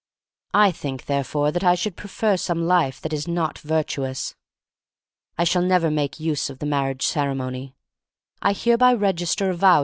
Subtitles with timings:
[0.55, 4.33] I think, therefore, that I should pre fer some life that is not virtuous.
[5.37, 7.75] I shall never make use of the mar riage ceremony.
[8.41, 9.79] I hereby register a vow.